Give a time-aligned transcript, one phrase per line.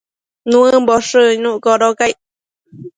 [0.49, 2.05] Nuëmboshë icnuc codoca